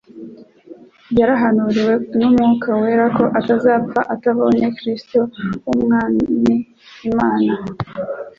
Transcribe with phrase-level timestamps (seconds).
[1.17, 5.19] Yarahanuriwe n'Umwuka wera ko atazapfa atarabona Kristo
[5.67, 6.21] w'Umwami
[7.09, 7.51] Imana.»